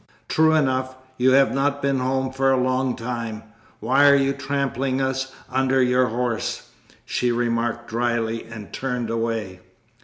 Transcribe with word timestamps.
'True 0.27 0.55
enough, 0.55 0.95
you 1.17 1.29
have 1.33 1.53
not 1.53 1.79
been 1.79 1.99
home 1.99 2.31
for 2.31 2.51
a 2.51 2.57
long 2.57 2.95
time! 2.95 3.43
Why 3.79 4.09
are 4.09 4.15
you 4.15 4.33
trampling 4.33 4.99
us 4.99 5.31
under 5.47 5.79
your 5.79 6.07
horse?' 6.07 6.69
she 7.05 7.31
remarked 7.31 7.87
dryly, 7.87 8.43
and 8.45 8.73
turned 8.73 9.11
away. 9.11 9.59